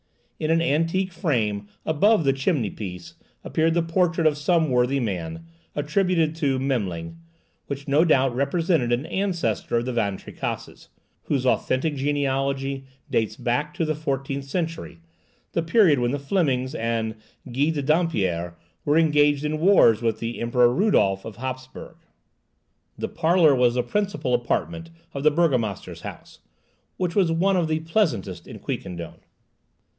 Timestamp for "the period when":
15.51-16.09